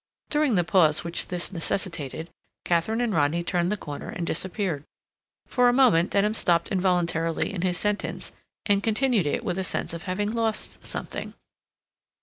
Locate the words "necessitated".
1.51-2.31